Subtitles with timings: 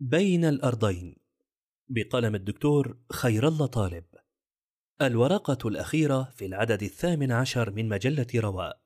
[0.00, 1.16] بين الأرضين.
[1.88, 4.04] بقلم الدكتور خير الله طالب.
[5.02, 8.80] الورقة الأخيرة في العدد الثامن عشر من مجلة رواء.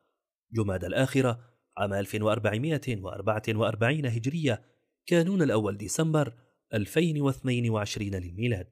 [0.52, 1.40] جماد الآخرة
[1.76, 4.62] عام 1444 هجرية
[5.06, 6.34] كانون الأول ديسمبر
[6.74, 8.68] 2022 للميلاد.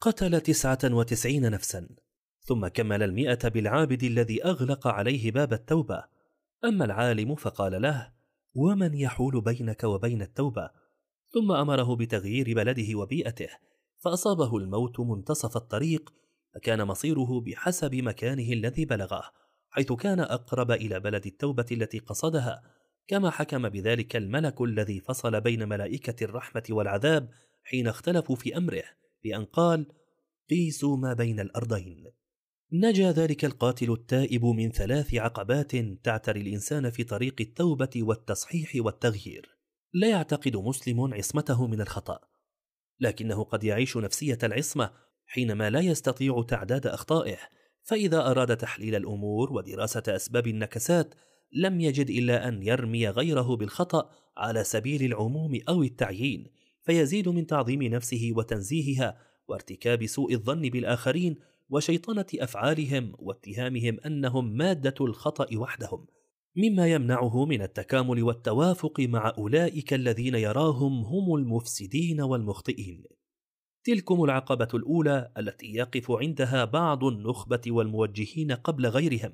[0.00, 1.88] قتل تسعة وتسعين نفسا
[2.40, 6.04] ثم كمل المئة بالعابد الذي أغلق عليه باب التوبة.
[6.64, 8.12] أما العالم فقال له
[8.54, 10.87] ومن يحول بينك وبين التوبة؟
[11.30, 13.48] ثم أمره بتغيير بلده وبيئته
[13.98, 16.14] فأصابه الموت منتصف الطريق
[16.54, 19.22] فكان مصيره بحسب مكانه الذي بلغه
[19.70, 22.62] حيث كان أقرب إلى بلد التوبة التي قصدها
[23.06, 27.30] كما حكم بذلك الملك الذي فصل بين ملائكة الرحمة والعذاب
[27.62, 28.82] حين اختلفوا في أمره
[29.24, 29.86] بأن قال
[30.50, 32.04] قيسوا ما بين الأرضين
[32.72, 39.57] نجا ذلك القاتل التائب من ثلاث عقبات تعتري الإنسان في طريق التوبة والتصحيح والتغيير.
[39.92, 42.20] لا يعتقد مسلم عصمته من الخطأ
[43.00, 44.90] لكنه قد يعيش نفسية العصمة
[45.26, 47.36] حينما لا يستطيع تعداد أخطائه
[47.82, 51.14] فإذا أراد تحليل الأمور ودراسة أسباب النكسات
[51.52, 56.50] لم يجد إلا أن يرمي غيره بالخطأ على سبيل العموم أو التعيين
[56.82, 61.36] فيزيد من تعظيم نفسه وتنزيهها وارتكاب سوء الظن بالآخرين
[61.68, 66.06] وشيطنة أفعالهم واتهامهم أنهم مادة الخطأ وحدهم.
[66.58, 73.04] مما يمنعه من التكامل والتوافق مع أولئك الذين يراهم هم المفسدين والمخطئين.
[73.84, 79.32] تلكم العقبة الأولى التي يقف عندها بعض النخبة والموجهين قبل غيرهم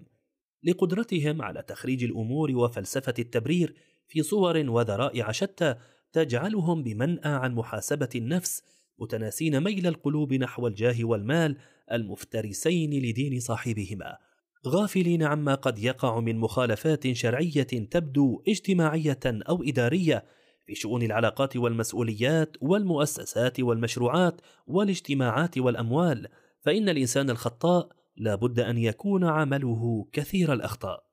[0.62, 3.74] لقدرتهم على تخريج الأمور وفلسفة التبرير
[4.08, 5.74] في صور وذرائع شتى
[6.12, 8.62] تجعلهم بمنأى عن محاسبة النفس
[8.98, 11.56] متناسين ميل القلوب نحو الجاه والمال
[11.92, 14.33] المفترسين لدين صاحبهما.
[14.68, 20.24] غافلين عما قد يقع من مخالفات شرعية تبدو اجتماعية أو إدارية
[20.66, 26.28] في شؤون العلاقات والمسؤوليات والمؤسسات والمشروعات والاجتماعات والأموال
[26.60, 31.04] فإن الإنسان الخطاء لا بد أن يكون عمله كثير الأخطاء.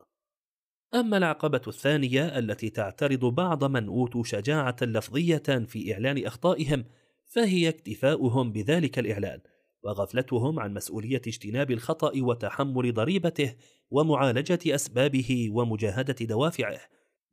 [0.94, 6.86] أما العقبة الثانية التي تعترض بعض من أوتوا شجاعة لفظية في إعلان أخطائهم
[7.26, 9.40] فهي اكتفاؤهم بذلك الإعلان.
[9.84, 13.56] وغفلتهم عن مسؤولية اجتناب الخطأ وتحمل ضريبته
[13.90, 16.80] ومعالجة أسبابه ومجاهدة دوافعه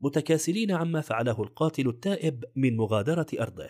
[0.00, 3.69] متكاسلين عما فعله القاتل التائب من مغادرة أرضه.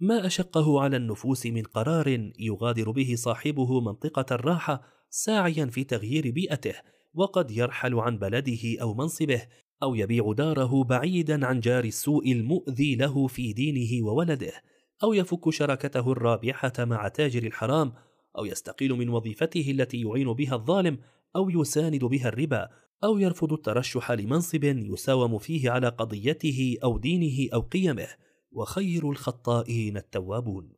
[0.00, 6.74] ما أشقه على النفوس من قرار يغادر به صاحبه منطقة الراحة ساعيا في تغيير بيئته
[7.14, 9.42] وقد يرحل عن بلده أو منصبه
[9.82, 14.52] أو يبيع داره بعيدا عن جار السوء المؤذي له في دينه وولده.
[15.02, 17.92] أو يفك شراكته الرابحة مع تاجر الحرام
[18.38, 20.98] أو يستقيل من وظيفته التي يعين بها الظالم
[21.36, 22.68] أو يساند بها الربا
[23.04, 28.08] أو يرفض الترشح لمنصب يساوم فيه على قضيته أو دينه أو قيمه.
[28.52, 30.72] وخير الخطائين التوابون.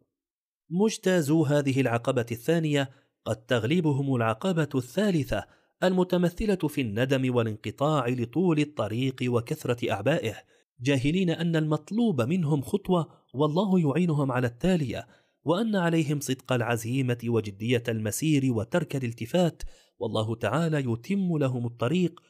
[0.71, 2.91] مجتازو هذه العقبة الثانية
[3.25, 5.47] قد تغلبهم العقبة الثالثة
[5.83, 10.35] المتمثلة في الندم والانقطاع لطول الطريق وكثرة أعبائه.
[10.83, 15.07] جاهلين أن المطلوب منهم خطوة والله يعينهم على التالية
[15.45, 19.63] وأن عليهم صدق العزيمة وجدية المسير وترك الالتفات
[19.99, 22.21] والله تعالى يتم لهم الطريق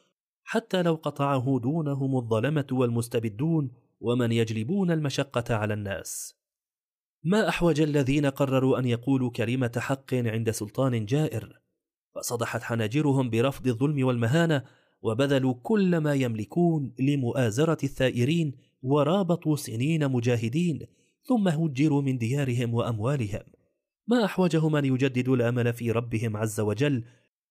[0.43, 6.35] حتى لو قطعه دونهم الظلمة والمستبدون ومن يجلبون المشقة على الناس.
[7.23, 11.59] ما أحوج الذين قرروا أن يقولوا كلمة حق عند سلطان جائر؟
[12.15, 14.63] فصدحت حناجرهم برفض الظلم والمهانة
[15.03, 18.53] وبذلوا كل ما يملكون لمؤازرة الثائرين
[18.83, 20.79] ورابطوا سنين مجاهدين
[21.23, 23.43] ثم هجروا من ديارهم وأموالهم.
[24.07, 27.03] ما أحوجهم أن يجددوا الأمل في ربهم عز وجل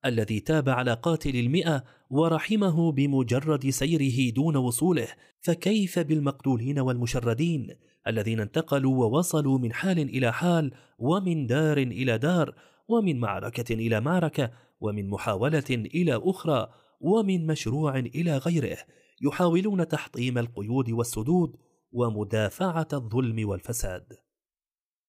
[0.04, 5.08] الذي تاب على قاتل المئة ورحمه بمجرد سيره دون وصوله
[5.40, 7.68] فكيف بالمقتولين والمشردين
[8.06, 12.54] الذين انتقلوا ووصلوا من حال إلى حال ومن دار إلى دار
[12.88, 16.68] ومن معركة إلى معركة ومن محاولة إلى أخرى
[17.02, 18.78] ومن مشروع إلى غيره
[19.22, 21.56] يحاولون تحطيم القيود والسدود
[21.92, 24.04] ومدافعة الظلم والفساد.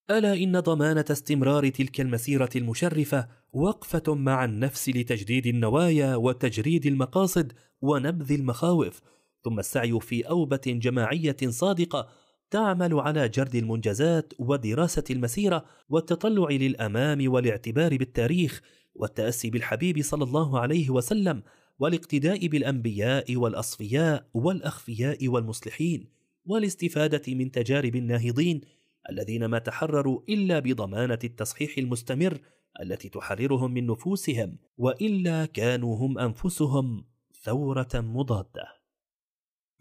[0.09, 8.31] ألا إن ضمانة استمرار تلك المسيرة المشرفة وقفة مع النفس لتجديد النوايا وتجريد المقاصد ونبذ
[8.31, 9.01] المخاوف
[9.43, 12.07] ثم السعي في أوبة جماعية صادقة
[12.51, 18.61] تعمل على جرد المنجزات ودراسة المسيرة والتطلع للأمام والاعتبار بالتاريخ
[18.95, 21.43] والتأسي بالحبيب صلى الله عليه وسلم
[21.79, 26.09] والاقتداء بالأنبياء والأصفياء والأخفياء والمصلحين
[26.45, 28.61] والاستفادة من تجارب الناهضين
[29.09, 32.39] الذين ما تحرروا إلا بضمانة التصحيح المستمر
[32.81, 37.05] التي تحررهم من نفوسهم وإلا كانوا هم أنفسهم
[37.43, 38.67] ثورة مضادة.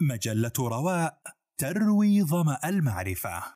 [0.01, 1.23] مجلة رواء
[1.59, 3.43] تروي ظمأ المعرفة.